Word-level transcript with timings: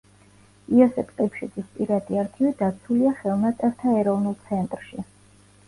იოსებ 0.77 1.11
ყიფშიძის 1.19 1.67
პირადი 1.75 2.19
არქივი 2.23 2.55
დაცულია 2.63 3.13
ხელნაწერთა 3.21 3.97
ეროვნულ 4.03 4.41
ცენტრში. 4.51 5.07